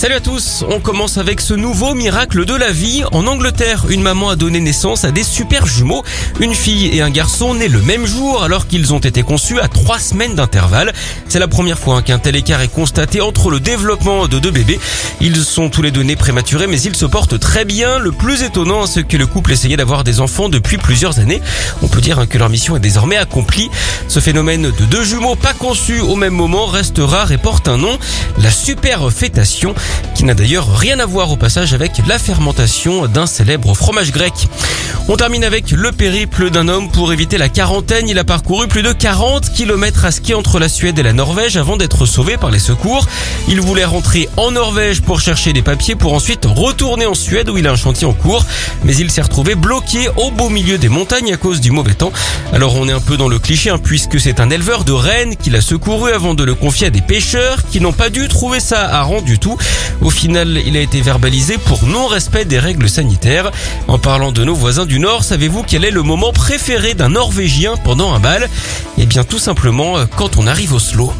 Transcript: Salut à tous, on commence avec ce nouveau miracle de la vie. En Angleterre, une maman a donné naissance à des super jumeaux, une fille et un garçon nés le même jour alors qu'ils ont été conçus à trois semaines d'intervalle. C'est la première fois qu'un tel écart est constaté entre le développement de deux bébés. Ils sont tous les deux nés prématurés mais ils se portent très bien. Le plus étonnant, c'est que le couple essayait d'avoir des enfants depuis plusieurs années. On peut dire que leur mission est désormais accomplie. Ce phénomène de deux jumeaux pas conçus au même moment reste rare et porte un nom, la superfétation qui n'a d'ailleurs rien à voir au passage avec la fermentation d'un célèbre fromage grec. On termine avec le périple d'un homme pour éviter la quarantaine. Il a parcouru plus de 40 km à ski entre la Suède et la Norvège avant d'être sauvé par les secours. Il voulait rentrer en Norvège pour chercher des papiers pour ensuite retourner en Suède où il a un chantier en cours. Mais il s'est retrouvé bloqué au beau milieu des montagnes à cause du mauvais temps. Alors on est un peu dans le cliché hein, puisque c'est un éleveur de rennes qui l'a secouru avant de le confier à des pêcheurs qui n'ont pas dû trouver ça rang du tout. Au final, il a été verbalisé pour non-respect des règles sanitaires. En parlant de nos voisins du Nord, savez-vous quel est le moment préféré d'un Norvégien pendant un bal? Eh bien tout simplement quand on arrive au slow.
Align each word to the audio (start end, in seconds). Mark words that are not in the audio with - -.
Salut 0.00 0.14
à 0.14 0.20
tous, 0.20 0.64
on 0.66 0.80
commence 0.80 1.18
avec 1.18 1.42
ce 1.42 1.52
nouveau 1.52 1.92
miracle 1.92 2.46
de 2.46 2.54
la 2.54 2.70
vie. 2.70 3.02
En 3.12 3.26
Angleterre, 3.26 3.84
une 3.90 4.00
maman 4.00 4.30
a 4.30 4.34
donné 4.34 4.58
naissance 4.58 5.04
à 5.04 5.10
des 5.10 5.22
super 5.22 5.66
jumeaux, 5.66 6.02
une 6.40 6.54
fille 6.54 6.86
et 6.96 7.02
un 7.02 7.10
garçon 7.10 7.52
nés 7.52 7.68
le 7.68 7.82
même 7.82 8.06
jour 8.06 8.42
alors 8.42 8.66
qu'ils 8.66 8.94
ont 8.94 8.98
été 8.98 9.22
conçus 9.22 9.60
à 9.60 9.68
trois 9.68 9.98
semaines 9.98 10.34
d'intervalle. 10.34 10.94
C'est 11.28 11.38
la 11.38 11.48
première 11.48 11.78
fois 11.78 12.00
qu'un 12.00 12.18
tel 12.18 12.34
écart 12.34 12.62
est 12.62 12.72
constaté 12.72 13.20
entre 13.20 13.50
le 13.50 13.60
développement 13.60 14.26
de 14.26 14.38
deux 14.38 14.50
bébés. 14.50 14.80
Ils 15.20 15.36
sont 15.36 15.68
tous 15.68 15.82
les 15.82 15.90
deux 15.90 16.02
nés 16.02 16.16
prématurés 16.16 16.66
mais 16.66 16.80
ils 16.80 16.96
se 16.96 17.04
portent 17.04 17.38
très 17.38 17.66
bien. 17.66 17.98
Le 17.98 18.10
plus 18.10 18.42
étonnant, 18.42 18.86
c'est 18.86 19.06
que 19.06 19.18
le 19.18 19.26
couple 19.26 19.52
essayait 19.52 19.76
d'avoir 19.76 20.02
des 20.02 20.20
enfants 20.20 20.48
depuis 20.48 20.78
plusieurs 20.78 21.18
années. 21.18 21.42
On 21.82 21.88
peut 21.88 22.00
dire 22.00 22.26
que 22.26 22.38
leur 22.38 22.48
mission 22.48 22.74
est 22.74 22.80
désormais 22.80 23.18
accomplie. 23.18 23.68
Ce 24.08 24.18
phénomène 24.18 24.62
de 24.62 24.84
deux 24.86 25.04
jumeaux 25.04 25.36
pas 25.36 25.52
conçus 25.52 26.00
au 26.00 26.16
même 26.16 26.32
moment 26.32 26.64
reste 26.64 27.00
rare 27.00 27.32
et 27.32 27.38
porte 27.38 27.68
un 27.68 27.76
nom, 27.76 27.98
la 28.38 28.50
superfétation 28.50 29.74
qui 30.14 30.24
n'a 30.24 30.34
d'ailleurs 30.34 30.76
rien 30.76 30.98
à 31.00 31.06
voir 31.06 31.30
au 31.30 31.36
passage 31.36 31.72
avec 31.72 31.92
la 32.06 32.18
fermentation 32.18 33.06
d'un 33.06 33.26
célèbre 33.26 33.74
fromage 33.74 34.12
grec. 34.12 34.34
On 35.08 35.16
termine 35.16 35.44
avec 35.44 35.70
le 35.70 35.92
périple 35.92 36.50
d'un 36.50 36.68
homme 36.68 36.90
pour 36.90 37.12
éviter 37.12 37.38
la 37.38 37.48
quarantaine. 37.48 38.08
Il 38.08 38.18
a 38.18 38.24
parcouru 38.24 38.68
plus 38.68 38.82
de 38.82 38.92
40 38.92 39.50
km 39.52 40.04
à 40.04 40.10
ski 40.10 40.34
entre 40.34 40.58
la 40.58 40.68
Suède 40.68 40.98
et 40.98 41.02
la 41.02 41.12
Norvège 41.12 41.56
avant 41.56 41.76
d'être 41.76 42.06
sauvé 42.06 42.36
par 42.36 42.50
les 42.50 42.58
secours. 42.58 43.06
Il 43.48 43.60
voulait 43.60 43.84
rentrer 43.84 44.28
en 44.36 44.50
Norvège 44.50 45.00
pour 45.00 45.20
chercher 45.20 45.52
des 45.52 45.62
papiers 45.62 45.94
pour 45.94 46.12
ensuite 46.12 46.44
retourner 46.44 47.06
en 47.06 47.14
Suède 47.14 47.48
où 47.48 47.56
il 47.56 47.66
a 47.66 47.72
un 47.72 47.76
chantier 47.76 48.06
en 48.06 48.12
cours. 48.12 48.44
Mais 48.84 48.94
il 48.94 49.10
s'est 49.10 49.22
retrouvé 49.22 49.54
bloqué 49.54 50.08
au 50.16 50.30
beau 50.30 50.48
milieu 50.48 50.78
des 50.78 50.88
montagnes 50.90 51.32
à 51.32 51.36
cause 51.36 51.60
du 51.60 51.70
mauvais 51.70 51.94
temps. 51.94 52.12
Alors 52.52 52.76
on 52.76 52.88
est 52.88 52.92
un 52.92 53.00
peu 53.00 53.16
dans 53.16 53.28
le 53.28 53.38
cliché 53.38 53.70
hein, 53.70 53.80
puisque 53.82 54.20
c'est 54.20 54.38
un 54.38 54.50
éleveur 54.50 54.84
de 54.84 54.92
rennes 54.92 55.34
qui 55.34 55.50
l'a 55.50 55.60
secouru 55.60 56.12
avant 56.12 56.34
de 56.34 56.44
le 56.44 56.54
confier 56.54 56.88
à 56.88 56.90
des 56.90 57.00
pêcheurs 57.00 57.58
qui 57.70 57.80
n'ont 57.80 57.92
pas 57.92 58.10
dû 58.10 58.28
trouver 58.28 58.60
ça 58.60 59.02
rang 59.02 59.22
du 59.22 59.38
tout. 59.38 59.56
Au 60.00 60.10
final, 60.10 60.60
il 60.66 60.76
a 60.76 60.80
été 60.80 61.00
verbalisé 61.00 61.58
pour 61.58 61.84
non-respect 61.84 62.44
des 62.44 62.58
règles 62.58 62.88
sanitaires. 62.88 63.50
En 63.88 63.98
parlant 63.98 64.32
de 64.32 64.44
nos 64.44 64.54
voisins 64.54 64.86
du 64.86 64.98
Nord, 64.98 65.24
savez-vous 65.24 65.62
quel 65.62 65.84
est 65.84 65.90
le 65.90 66.02
moment 66.02 66.32
préféré 66.32 66.94
d'un 66.94 67.10
Norvégien 67.10 67.76
pendant 67.84 68.12
un 68.12 68.20
bal? 68.20 68.48
Eh 68.98 69.06
bien 69.06 69.24
tout 69.24 69.38
simplement 69.38 69.96
quand 70.16 70.36
on 70.36 70.46
arrive 70.46 70.72
au 70.72 70.78
slow. 70.78 71.12